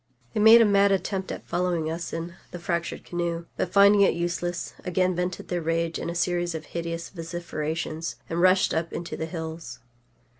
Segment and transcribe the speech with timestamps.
[0.33, 4.15] They made a mad attempt at following us in the fractured canoe, but, finding it
[4.15, 9.15] useless, again vented their rage in a series of hideous vociferations, and rushed up into
[9.15, 9.77] the hills.